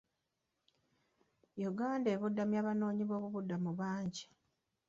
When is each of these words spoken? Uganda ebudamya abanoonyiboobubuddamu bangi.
Uganda 1.69 2.07
ebudamya 2.15 2.57
abanoonyiboobubuddamu 2.61 3.71
bangi. 3.79 4.25